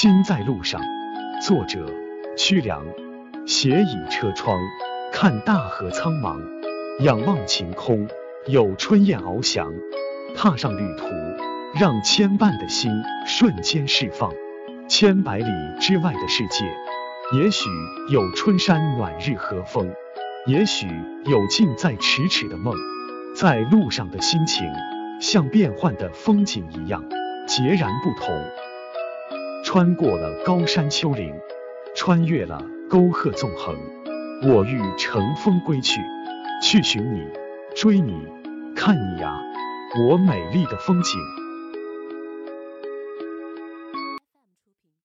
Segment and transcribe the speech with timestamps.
[0.00, 0.80] 心在路上，
[1.42, 1.84] 作者
[2.36, 2.86] 屈良。
[3.48, 4.56] 斜倚车窗，
[5.12, 6.38] 看大河苍茫，
[7.00, 8.06] 仰望晴空，
[8.46, 9.66] 有春燕翱翔。
[10.36, 11.04] 踏上旅途，
[11.80, 12.92] 让牵绊的心
[13.26, 14.32] 瞬间释放。
[14.88, 15.50] 千百里
[15.80, 16.64] 之外的世界，
[17.36, 17.68] 也许
[18.12, 19.92] 有春山暖日和风，
[20.46, 20.86] 也许
[21.24, 22.72] 有近在咫尺的梦。
[23.34, 24.64] 在路上的心情，
[25.20, 27.02] 像变幻的风景一样，
[27.48, 28.32] 截然不同。
[29.70, 31.30] 穿过了高山丘陵，
[31.94, 32.58] 穿越了
[32.88, 33.76] 沟壑纵横，
[34.50, 36.00] 我欲乘风归去，
[36.62, 37.22] 去寻你，
[37.76, 38.14] 追你，
[38.74, 39.38] 看你呀，
[40.08, 41.20] 我美丽的风景。